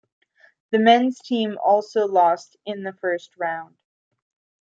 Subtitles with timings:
[0.71, 3.77] The men's team also lost in the first round.